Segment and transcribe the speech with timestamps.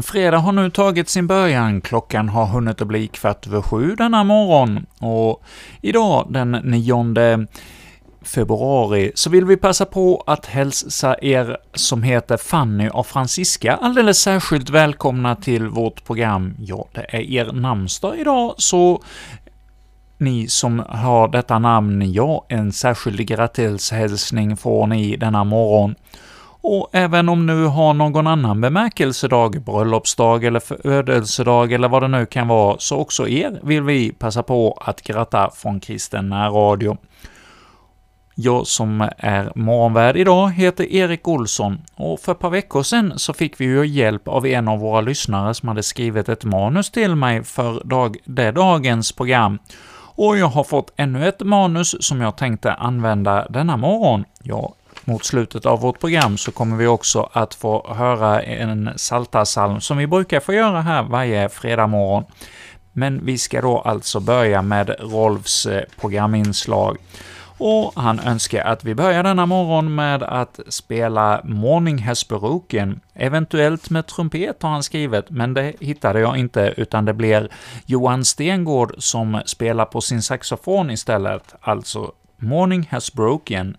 [0.00, 1.80] En fredag har nu tagit sin början.
[1.80, 5.42] Klockan har hunnit att bli kvart över sju denna morgon, och
[5.80, 7.46] idag den 9
[8.22, 14.18] februari så vill vi passa på att hälsa er som heter Fanny och Francisca alldeles
[14.18, 16.54] särskilt välkomna till vårt program.
[16.58, 19.02] Ja, det är er namnsdag idag, så
[20.18, 25.94] ni som har detta namn, ja, en särskild grattishälsning får ni denna morgon.
[26.62, 32.26] Och även om nu har någon annan bemärkelsedag, bröllopsdag eller födelsedag eller vad det nu
[32.26, 36.96] kan vara, så också er vill vi passa på att gratta från Kristen närradio.
[38.34, 43.32] Jag som är morgonvärd idag heter Erik Olsson, och för ett par veckor sedan så
[43.32, 47.14] fick vi ju hjälp av en av våra lyssnare som hade skrivit ett manus till
[47.14, 49.58] mig för dag, det dagens program,
[50.16, 54.24] och jag har fått ännu ett manus som jag tänkte använda denna morgon.
[54.42, 54.72] Jag
[55.10, 59.96] mot slutet av vårt program så kommer vi också att få höra en psaltarpsalm som
[59.96, 62.24] vi brukar få göra här varje fredag morgon.
[62.92, 66.96] Men vi ska då alltså börja med Rolfs eh, programinslag.
[67.58, 73.00] Och han önskar att vi börjar denna morgon med att spela ”Morning has broken”.
[73.14, 77.48] eventuellt med trumpet har han skrivit, men det hittade jag inte, utan det blir
[77.86, 83.76] Johan Stengård som spelar på sin saxofon istället, alltså Morning Has Broken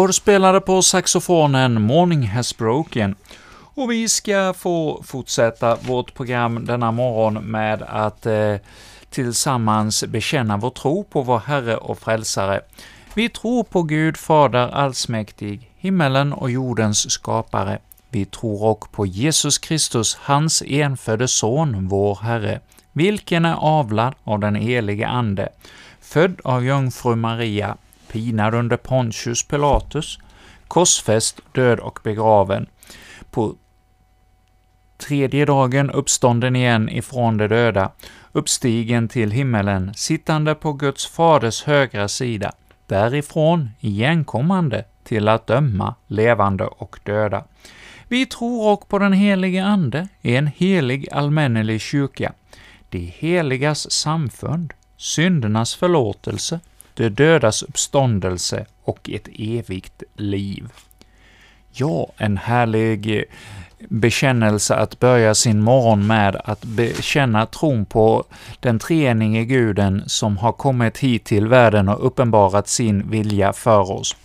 [0.00, 3.14] Stengård spelade på saxofonen Morning Has Broken.
[3.74, 8.54] Och vi ska få fortsätta vårt program denna morgon med att eh,
[9.10, 12.60] tillsammans bekänna vår tro på vår Herre och Frälsare.
[13.14, 17.78] Vi tror på Gud Fader allsmäktig, himmelen och jordens skapare.
[18.10, 22.60] Vi tror också på Jesus Kristus, hans enfödde Son, vår Herre,
[22.92, 25.48] vilken är avlad av den helige Ande,
[26.00, 27.76] född av jungfru Maria,
[28.12, 30.18] pinad under Pontius Pilatus,
[30.68, 32.66] korsfäst, död och begraven,
[33.30, 33.54] på
[34.98, 37.92] tredje dagen uppstånden igen ifrån de döda,
[38.32, 42.52] uppstigen till himmelen, sittande på Guds faders högra sida,
[42.86, 47.44] därifrån igenkommande till att döma levande och döda.
[48.08, 52.32] Vi tror också på den helige Ande, en helig allmännelig kyrka,
[52.88, 56.60] de heligas samfund, syndernas förlåtelse,
[56.94, 60.68] de dödas uppståndelse och ett evigt liv.
[61.72, 63.24] Ja, en härlig
[63.88, 68.24] bekännelse att börja sin morgon med, att bekänna tron på
[68.60, 74.16] den treenige guden som har kommit hit till världen och uppenbarat sin vilja för oss.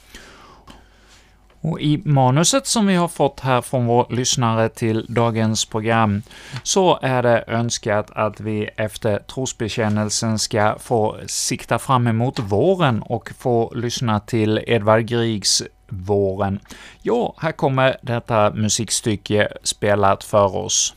[1.65, 6.21] Och I manuset som vi har fått här från vår lyssnare till dagens program,
[6.63, 13.31] så är det önskat att vi efter trosbekännelsen ska få sikta fram emot våren och
[13.37, 16.59] få lyssna till Edvard Griegs Våren.
[17.01, 20.93] Ja, här kommer detta musikstycke spelat för oss.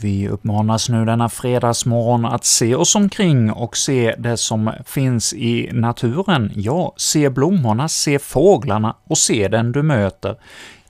[0.00, 5.70] Vi uppmanas nu denna fredagsmorgon att se oss omkring och se det som finns i
[5.72, 6.52] naturen.
[6.54, 10.36] Ja, se blommorna, se fåglarna och se den du möter.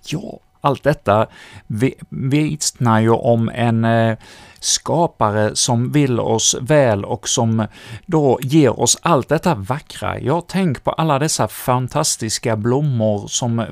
[0.06, 1.26] Ja, allt detta
[2.08, 4.18] vittnar ju om en eh,
[4.60, 7.66] skapare som vill oss väl och som
[8.06, 10.20] då ger oss allt detta vackra.
[10.20, 13.66] Ja, tänk på alla dessa fantastiska blommor som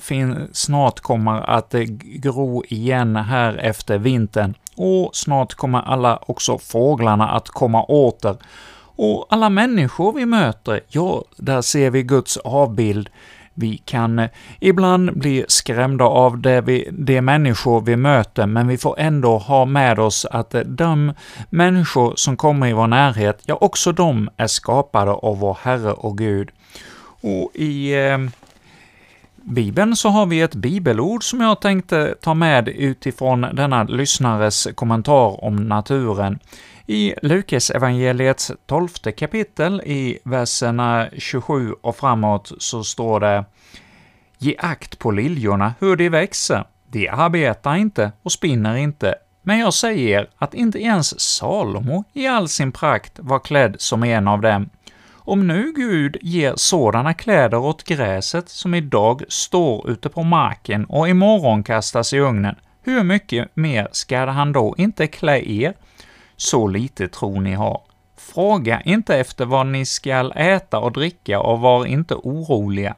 [0.53, 7.29] snart kommer att eh, gro igen här efter vintern, och snart kommer alla också fåglarna
[7.29, 8.37] att komma åter.
[8.99, 13.09] Och alla människor vi möter, ja, där ser vi Guds avbild
[13.59, 14.29] vi kan eh,
[14.61, 19.65] ibland bli skrämda av det vi, de människor vi möter, men vi får ändå ha
[19.65, 21.13] med oss att eh, de
[21.51, 26.19] människor som kommer i vår närhet, ja, också de är skapade av vår Herre och
[26.19, 26.51] Gud.
[27.21, 28.19] Och i eh,
[29.49, 35.45] Bibeln så har vi ett bibelord som jag tänkte ta med utifrån denna lyssnares kommentar
[35.45, 36.39] om naturen.
[36.87, 43.45] I Lukas evangeliets tolfte kapitel, i verserna 27 och framåt, så står det
[44.39, 46.65] ”Ge akt på liljorna, hur de växer.
[46.91, 52.49] De arbetar inte och spinner inte, men jag säger att inte ens Salomo i all
[52.49, 54.69] sin prakt var klädd som en av dem.
[55.29, 61.09] Om nu Gud ger sådana kläder åt gräset som idag står ute på marken och
[61.09, 65.75] imorgon kastas i ugnen, hur mycket mer skall han då inte klä er,
[66.37, 67.81] så lite tro ni har.
[68.17, 72.95] Fråga inte efter vad ni skall äta och dricka och var inte oroliga.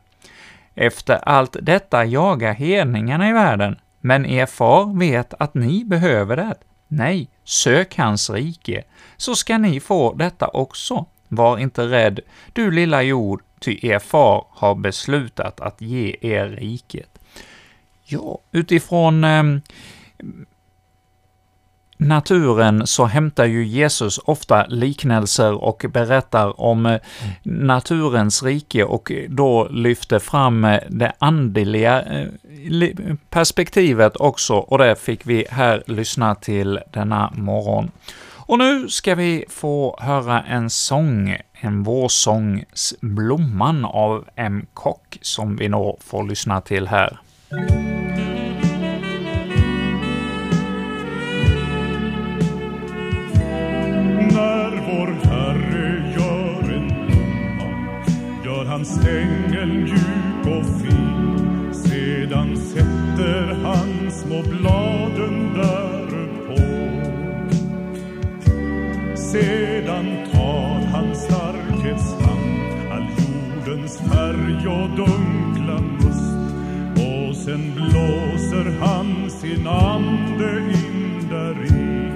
[0.75, 6.55] Efter allt detta jagar hedningarna i världen, men er far vet att ni behöver det.
[6.89, 8.85] Nej, sök hans rike,
[9.17, 11.07] så ska ni få detta också.
[11.29, 12.21] Var inte rädd,
[12.53, 17.19] du lilla jord, ty er far har beslutat att ge er riket.
[18.05, 19.43] Ja, utifrån eh,
[21.99, 27.01] naturen så hämtar ju Jesus ofta liknelser och berättar om eh,
[27.43, 32.27] naturens rike och då lyfter fram eh, det andliga eh,
[33.31, 37.91] perspektivet också, och det fick vi här lyssna till denna morgon.
[38.49, 42.65] Och nu ska vi få höra en sång, en vårsång,
[43.01, 44.67] Blomman av M.
[44.75, 47.19] Kock, som vi nog får lyssna till här.
[58.79, 65.18] hans ängel mjuk och fin Sedan sätter han små blad
[69.33, 76.35] Sedan tar han starkhetshand all jordens färg och dunkla must.
[76.97, 82.13] Och sen blåser han sin ande in däri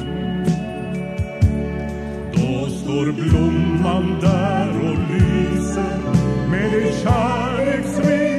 [2.33, 5.99] Då står blomman där och lyser
[6.51, 8.32] med det kärleksrika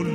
[0.00, 0.06] och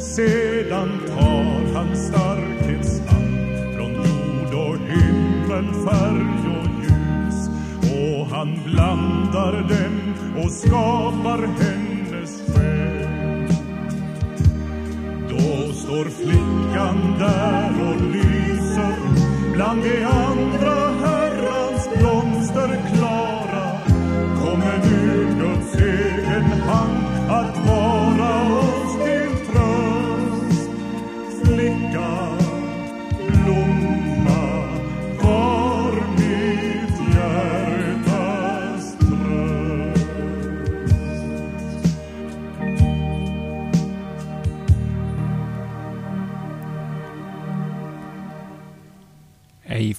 [0.00, 7.48] Sedan tar han starkhetshand från jord och himmel, färg och ljus.
[7.92, 13.48] Och han blandar dem och skapar hennes själ.
[15.28, 18.96] Då står flickan där och lyser
[19.54, 20.65] bland de andra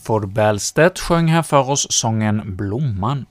[0.08, 3.26] Ford Bellstedt sjöng här för oss sången Blomman.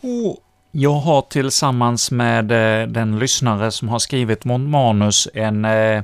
[0.00, 0.36] Och
[0.70, 6.02] jag har tillsammans med eh, den lyssnare som har skrivit vårt manus en eh,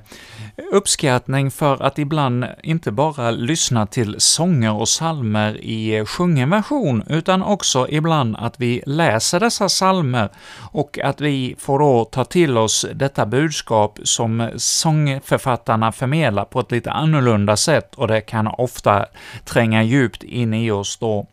[0.73, 7.05] uppskattning för att ibland inte bara lyssna till sånger och salmer i eh, sjungen version,
[7.09, 10.29] utan också ibland att vi läser dessa salmer
[10.73, 16.71] och att vi får då ta till oss detta budskap som sångförfattarna förmedlar på ett
[16.71, 19.07] lite annorlunda sätt, och det kan ofta
[19.45, 21.27] tränga djupt in i oss då.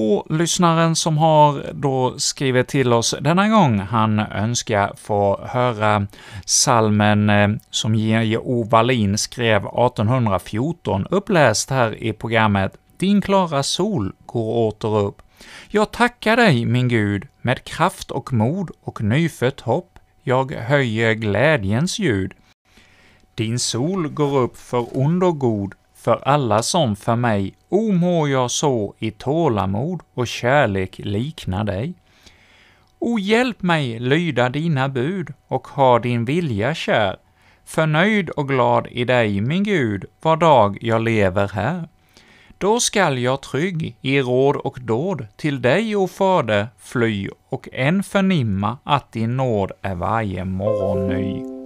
[0.00, 6.06] Och lyssnaren som har då skrivit till oss denna gång, han önskar få höra
[6.44, 8.64] salmen eh, som J.O.
[8.64, 15.22] Wallin skrev 1814, uppläst här i programmet ”Din klara sol går åter upp”.
[15.68, 19.98] Jag tackar dig, min Gud, med kraft och mod och nyfött hopp.
[20.22, 22.34] Jag höjer glädjens ljud.
[23.34, 28.28] Din sol går upp för ond och god, för alla som för mig, o må
[28.28, 31.94] jag så i tålamod och kärlek likna dig.
[32.98, 37.16] O hjälp mig lyda dina bud och ha din vilja kär,
[37.64, 41.88] förnöjd och glad i dig, min Gud, var dag jag lever här.
[42.58, 48.02] Då skall jag trygg i råd och dåd till dig, o Fader, fly och än
[48.02, 51.57] förnimma att din nåd är varje morgon ny.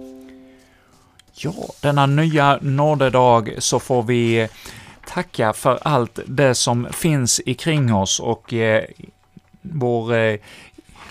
[1.35, 4.47] Ja, denna nya nådedag så får vi
[5.07, 8.83] tacka för allt det som finns ikring oss och eh,
[9.61, 10.35] vår eh,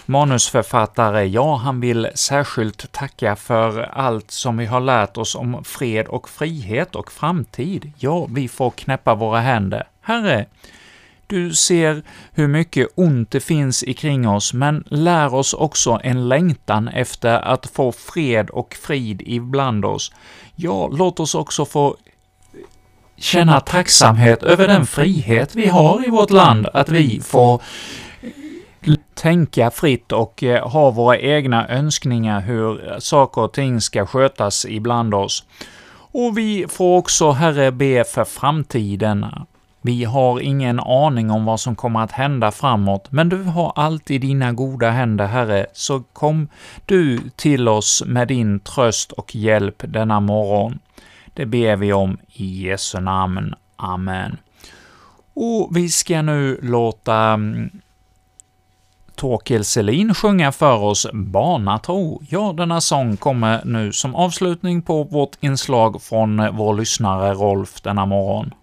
[0.07, 6.07] manusförfattare, ja, han vill särskilt tacka för allt som vi har lärt oss om fred
[6.07, 7.93] och frihet och framtid.
[7.99, 9.89] Ja, vi får knäppa våra händer.
[10.01, 10.47] Herre,
[11.33, 16.89] du ser hur mycket ont det finns ikring oss, men lär oss också en längtan
[16.89, 20.13] efter att få fred och frid ibland oss.
[20.55, 21.97] Ja, låt oss också få
[23.17, 27.63] känna tacksamhet över den frihet vi har i vårt land, att vi får
[29.15, 35.15] tänka fritt och eh, ha våra egna önskningar hur saker och ting ska skötas ibland
[35.15, 35.45] oss.
[36.15, 39.27] Och vi får också, Herre, be för framtiden,
[39.83, 44.11] vi har ingen aning om vad som kommer att hända framåt, men du har allt
[44.11, 46.49] i dina goda händer, Herre, så kom
[46.87, 50.79] du till oss med din tröst och hjälp denna morgon.
[51.35, 53.55] Det ber vi om i Jesu namn.
[53.77, 54.37] Amen.
[55.35, 57.71] Och vi ska nu låta mm,
[59.15, 62.23] Torkel Selin sjunga för oss Barnatro.
[62.29, 68.07] Ja, denna sång kommer nu som avslutning på vårt inslag från vår lyssnare Rolf denna
[68.07, 68.55] morgon.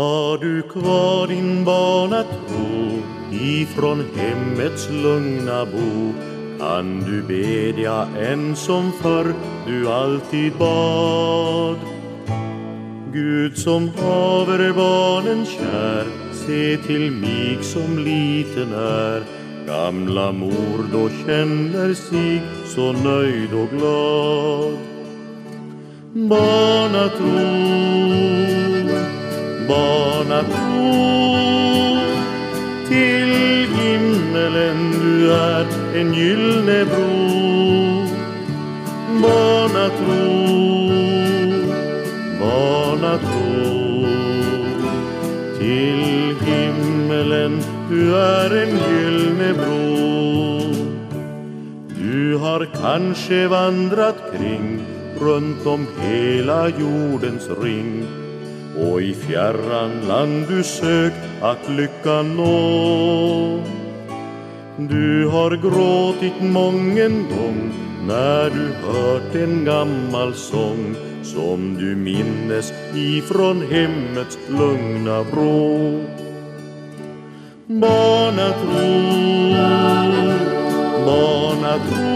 [0.00, 6.12] Har du kvar din barnatro ifrån hemmets lugna bo
[6.58, 9.34] kan du bedja än som förr
[9.66, 11.76] du alltid bad.
[13.12, 16.06] Gud som haver barnen kär,
[16.46, 19.22] se till mig som liten är.
[19.66, 24.78] Gamla mor då känner sig så nöjd och glad.
[26.12, 28.59] Barnatro
[29.70, 30.90] barnatro
[32.88, 33.32] Till
[33.76, 37.10] himmelen du är en gyllene bro
[39.22, 40.22] Barnatro,
[42.40, 43.50] barnatro
[45.58, 49.80] Till himmelen du är en gyllene bro
[51.98, 54.80] Du har kanske vandrat kring
[55.20, 58.06] runt om hela jordens ring
[58.78, 63.62] och i fjärran land du sökt att lyckan nå.
[64.76, 67.72] Du har gråtit mången gång
[68.06, 76.00] när du hört en gammal sång som du minnes ifrån hemmets lugna vrå.
[77.66, 78.88] Barnatro,
[81.06, 82.09] barnatro,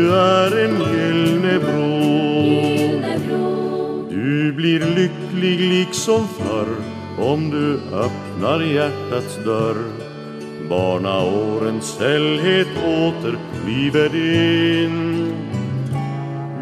[0.00, 1.90] du är en gyllene bro.
[4.10, 6.76] Du blir lycklig liksom förr
[7.18, 9.76] om du öppnar hjärtats dörr.
[10.68, 15.32] Barnaårens sällhet åter kliver in.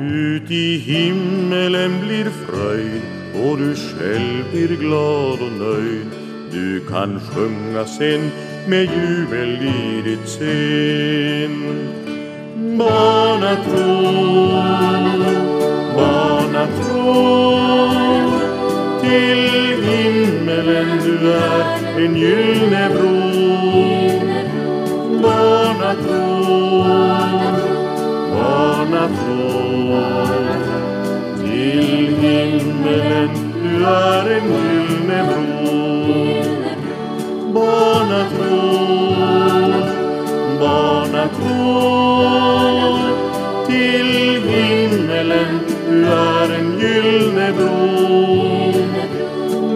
[0.01, 3.03] Ut i himmelen blir fröjd
[3.35, 6.11] och du själv blir glad och nöjd.
[6.53, 8.31] Du kan sjunga sen
[8.69, 10.29] med jubel i ditt
[12.79, 12.87] sen.
[12.87, 13.87] Barnatro,
[15.97, 17.09] barnatro
[19.01, 23.15] till himmelen du är en gyllene bro.
[25.23, 26.25] Barnatro,
[28.35, 29.41] barnatro
[31.45, 33.31] till himmelen
[33.63, 35.59] du är en gyllene bro.
[37.53, 38.48] Barnatro,
[41.37, 43.17] barnatro
[43.67, 45.61] till himmelen
[45.91, 48.73] du är en gyllene bro.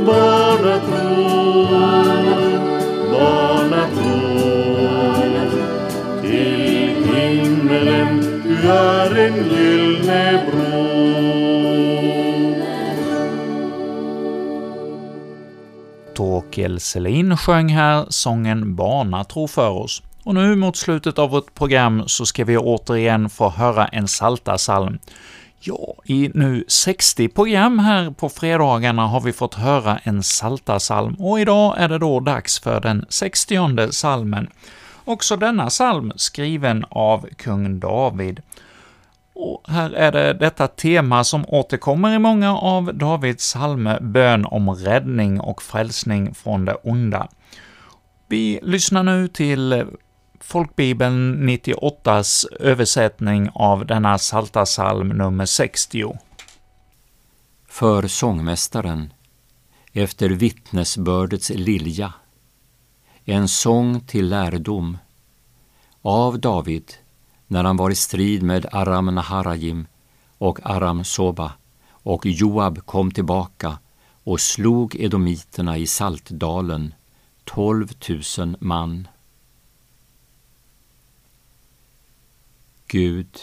[0.07, 1.07] Barnatro,
[3.11, 4.21] barnatro
[6.23, 10.73] till himmelen du är en gyllene bro.
[16.15, 20.03] Torkel Selin sjöng här sången Barnatro för oss.
[20.25, 24.99] Och nu mot slutet av vårt program så ska vi återigen få höra en Saltarsalm.
[25.61, 31.41] Ja, i nu 60 program här på fredagarna har vi fått höra en Saltarsalm och
[31.41, 34.49] idag är det då dags för den 60 salmen.
[35.05, 38.41] Också denna salm skriven av kung David.
[39.35, 44.71] Och här är det detta tema som återkommer i många av Davids psalmer, bön om
[44.71, 47.29] räddning och frälsning från det onda.
[48.29, 49.85] Vi lyssnar nu till
[50.44, 56.12] Folkbibeln 98s översättning av denna Psaltarpsalm nummer 60.
[57.68, 59.12] För sångmästaren,
[59.92, 62.12] efter vittnesbördets lilja,
[63.24, 64.98] en sång till lärdom,
[66.02, 66.92] av David,
[67.46, 69.87] när han var i strid med Aram Naharajim
[70.38, 71.52] och Aram Soba,
[71.90, 73.78] och Joab kom tillbaka
[74.24, 76.94] och slog edomiterna i Saltdalen,
[77.44, 79.09] tolv tusen man.
[82.92, 83.38] Gud,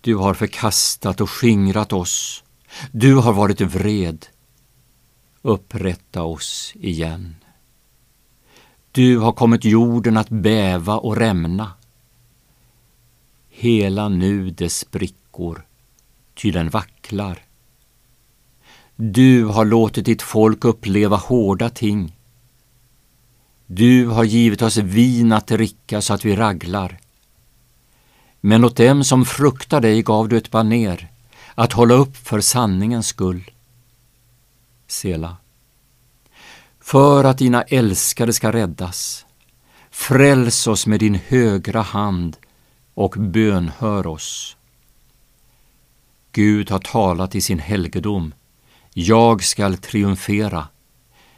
[0.00, 2.44] du har förkastat och skingrat oss.
[2.92, 4.26] Du har varit vred.
[5.42, 7.36] Upprätta oss igen.
[8.92, 11.72] Du har kommit jorden att bäva och rämna.
[13.48, 15.66] Hela nu dess sprickor,
[16.34, 17.42] ty den vacklar.
[18.96, 22.16] Du har låtit ditt folk uppleva hårda ting.
[23.66, 27.00] Du har givit oss vin att dricka så att vi raglar.
[28.40, 31.10] Men åt dem som fruktar dig gav du ett baner,
[31.54, 33.50] att hålla upp för sanningens skull.
[34.86, 35.36] Sela.
[36.80, 39.26] För att dina älskade ska räddas,
[39.90, 42.36] fräls oss med din högra hand
[42.94, 44.56] och bönhör oss.
[46.32, 48.34] Gud har talat i sin helgedom.
[48.94, 50.68] Jag skall triumfera.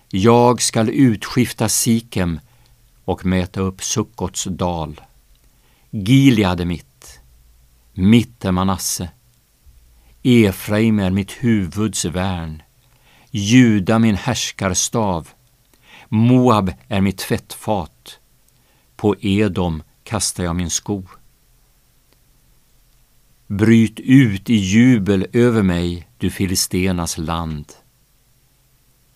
[0.09, 2.41] Jag skall utskifta Sikem
[3.05, 5.01] och mäta upp Sukkots dal.
[5.91, 6.92] Gilead är mitt,
[7.93, 9.11] mitt är Manasse.
[10.23, 12.63] Efraim är mitt huvuds värn.
[13.31, 15.29] Juda min härskarstav.
[16.09, 18.19] Moab är mitt tvättfat.
[18.97, 21.03] På Edom kastar jag min sko.
[23.47, 27.73] Bryt ut i jubel över mig, du filistenas land.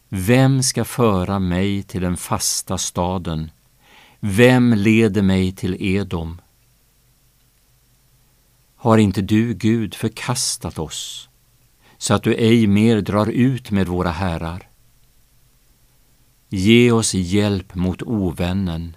[0.09, 3.51] Vem ska föra mig till den fasta staden?
[4.21, 6.41] Vem leder mig till Edom?
[8.87, 11.29] Har inte du, Gud, förkastat oss
[11.99, 14.69] så att du ej mer drar ut med våra herrar?
[16.49, 18.97] Ge oss hjälp mot ovännen.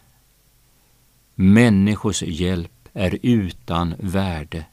[1.36, 4.66] Människors hjälp är utan värde.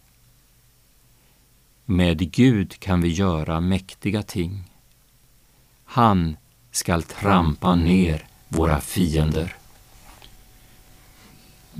[1.84, 4.64] Med Gud kan vi göra mäktiga ting.
[5.84, 6.36] Han
[6.70, 9.55] skall trampa ner våra fiender.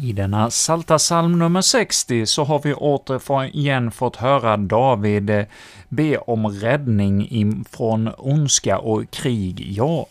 [0.03, 5.45] I denna Salta psalm nummer 60 så har vi återigen fått höra David eh,
[5.89, 9.73] be om räddning från ondska och krig.
[9.77, 10.07] Ja,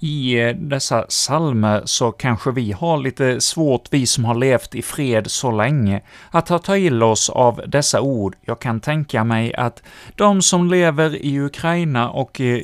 [0.00, 4.82] i eh, dessa salmer så kanske vi har lite svårt, vi som har levt i
[4.82, 8.36] fred så länge, att ta till oss av dessa ord.
[8.40, 9.82] Jag kan tänka mig att
[10.14, 12.56] de som lever i Ukraina och eh,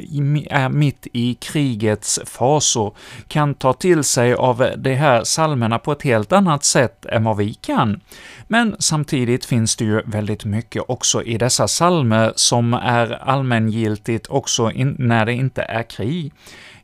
[0.51, 2.95] är mitt i krigets fasor
[3.29, 7.37] kan ta till sig av de här salmerna på ett helt annat sätt än vad
[7.37, 8.01] vi kan.
[8.49, 14.73] Men samtidigt finns det ju väldigt mycket också i dessa salmer som är allmängiltigt också
[14.99, 16.33] när det inte är krig.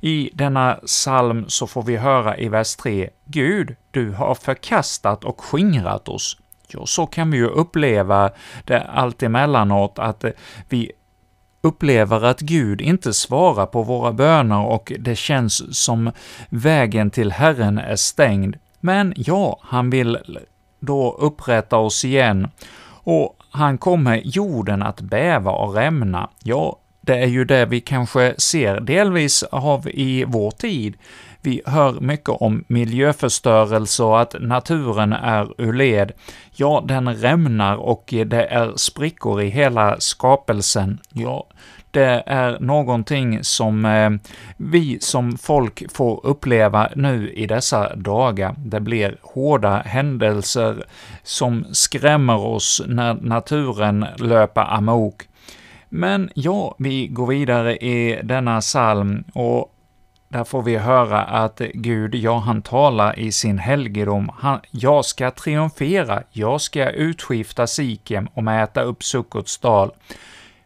[0.04, 5.40] I denna psalm så får vi höra i vers 3, ”Gud, du har förkastat och
[5.40, 6.36] skingrat oss”.
[6.68, 8.30] Ja, så kan vi ju uppleva
[8.64, 10.30] det allt emellanåt, att eh,
[10.68, 10.92] vi
[11.60, 16.10] upplever att Gud inte svarar på våra böner och det känns som
[16.48, 18.56] vägen till Herren är stängd.
[18.80, 20.18] Men ja, han vill
[20.80, 22.48] då upprätta oss igen,
[23.04, 26.30] och han kommer jorden att bäva och rämna.
[26.42, 30.96] Ja, det är ju det vi kanske ser delvis av i vår tid.
[31.40, 36.12] Vi hör mycket om miljöförstörelse och att naturen är ur led.
[36.52, 41.00] Ja, den rämnar och det är sprickor i hela skapelsen.
[41.12, 41.46] Ja,
[41.90, 44.10] det är någonting som eh,
[44.56, 48.54] vi som folk får uppleva nu i dessa dagar.
[48.58, 50.84] Det blir hårda händelser
[51.22, 55.28] som skrämmer oss när naturen löper amok.
[55.94, 59.74] Men ja, vi går vidare i denna psalm och
[60.28, 64.30] där får vi höra att Gud, ja, han talar i sin helgedom.
[64.38, 69.90] Han, jag ska triumfera, jag ska utskifta Sikem och mäta upp Sukkots dal.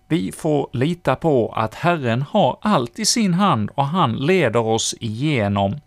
[0.09, 4.95] Vi får lita på att Herren har allt i sin hand och han leder oss
[5.01, 5.81] igenom.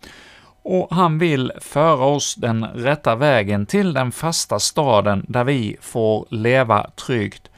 [0.62, 6.26] Och han vill föra oss den rätta vägen till den fasta staden där vi får
[6.30, 7.49] leva tryggt.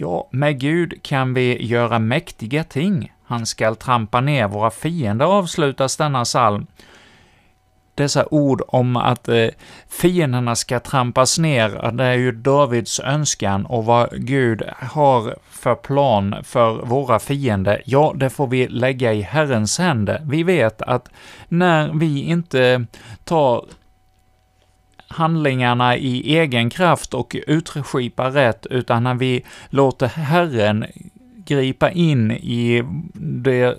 [0.00, 3.12] Ja, med Gud kan vi göra mäktiga ting.
[3.24, 6.66] Han skall trampa ner våra fiender, avslutas denna psalm.
[7.94, 9.46] Dessa ord om att eh,
[9.88, 16.36] fienderna ska trampas ner, det är ju Davids önskan och vad Gud har för plan
[16.44, 20.22] för våra fiender, ja, det får vi lägga i Herrens händer.
[20.24, 21.08] Vi vet att
[21.48, 22.86] när vi inte
[23.24, 23.64] tar
[25.08, 30.84] handlingarna i egen kraft och utskipa rätt, utan när vi låter Herren
[31.36, 32.82] gripa in i
[33.14, 33.78] det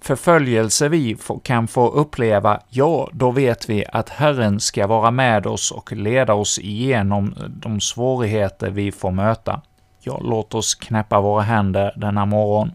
[0.00, 5.70] förföljelse vi kan få uppleva, ja, då vet vi att Herren ska vara med oss
[5.70, 9.60] och leda oss igenom de svårigheter vi får möta.
[10.00, 12.72] Ja, låt oss knäppa våra händer denna morgon.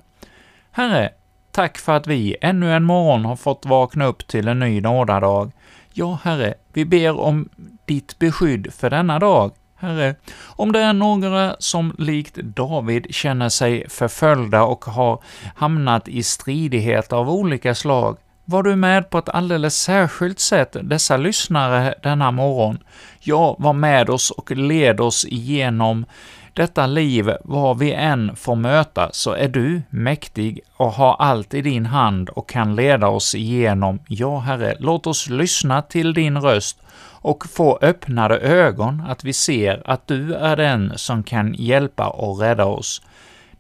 [0.72, 1.10] Herre,
[1.52, 5.52] tack för att vi ännu en morgon har fått vakna upp till en ny nådadag.
[5.94, 7.50] Ja, Herre, vi ber om
[7.88, 9.52] ditt beskydd för denna dag.
[9.80, 15.20] Herre, om det är några som likt David känner sig förföljda och har
[15.56, 21.18] hamnat i stridighet av olika slag, var du med på ett alldeles särskilt sätt dessa
[21.18, 22.78] lyssnare denna morgon.
[23.20, 26.06] Ja, var med oss och led oss igenom
[26.54, 31.62] detta liv, vad vi än får möta, så är du mäktig och har allt i
[31.62, 34.00] din hand och kan leda oss igenom.
[34.08, 36.78] Ja, Herre, låt oss lyssna till din röst
[37.22, 42.40] och få öppnade ögon, att vi ser att du är den som kan hjälpa och
[42.40, 43.02] rädda oss.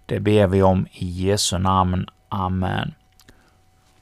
[0.06, 2.06] Det ber vi om i Jesu namn.
[2.30, 2.93] Amen.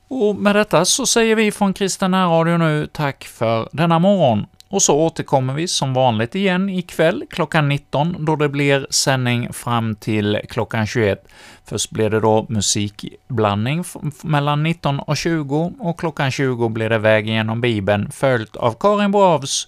[0.07, 4.45] Och med detta så säger vi från Kristen Radio nu tack för denna morgon.
[4.69, 9.95] Och så återkommer vi som vanligt igen ikväll klockan 19, då det blir sändning fram
[9.95, 11.27] till klockan 21.
[11.65, 13.83] Först blir det då musikblandning
[14.23, 19.11] mellan 19 och 20, och klockan 20 blir det Väg genom Bibeln, följt av Karin
[19.11, 19.67] Bravs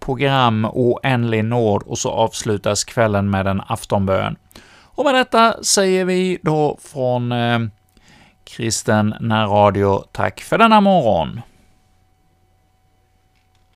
[0.00, 4.36] program Oändlig nåd, och så avslutas kvällen med en aftonbön.
[4.94, 7.58] Och med detta säger vi då från eh,
[8.44, 11.40] Kristen närradio tack för denna morgon.